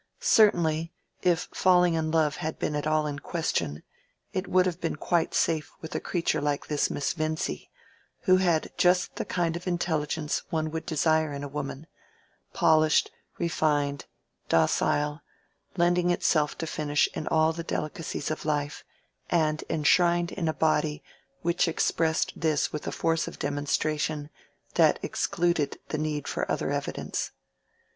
Certainly, 0.21 0.91
if 1.21 1.47
falling 1.53 1.93
in 1.93 2.09
love 2.09 2.37
had 2.37 2.57
been 2.57 2.75
at 2.75 2.87
all 2.87 3.05
in 3.05 3.19
question, 3.19 3.83
it 4.33 4.47
would 4.47 4.65
have 4.65 4.81
been 4.81 4.95
quite 4.95 5.35
safe 5.35 5.71
with 5.79 5.93
a 5.93 5.99
creature 5.99 6.41
like 6.41 6.65
this 6.65 6.89
Miss 6.89 7.13
Vincy, 7.13 7.69
who 8.21 8.37
had 8.37 8.71
just 8.79 9.17
the 9.17 9.25
kind 9.25 9.55
of 9.55 9.67
intelligence 9.67 10.41
one 10.49 10.71
would 10.71 10.87
desire 10.87 11.31
in 11.31 11.43
a 11.43 11.47
woman—polished, 11.47 13.11
refined, 13.37 14.05
docile, 14.49 15.21
lending 15.77 16.09
itself 16.09 16.57
to 16.57 16.65
finish 16.65 17.07
in 17.13 17.27
all 17.27 17.53
the 17.53 17.61
delicacies 17.61 18.31
of 18.31 18.43
life, 18.43 18.83
and 19.29 19.63
enshrined 19.69 20.31
in 20.31 20.47
a 20.47 20.51
body 20.51 21.03
which 21.43 21.67
expressed 21.67 22.33
this 22.35 22.73
with 22.73 22.87
a 22.87 22.91
force 22.91 23.27
of 23.27 23.37
demonstration 23.37 24.31
that 24.73 24.97
excluded 25.03 25.77
the 25.89 25.99
need 25.99 26.27
for 26.27 26.51
other 26.51 26.71
evidence. 26.71 27.29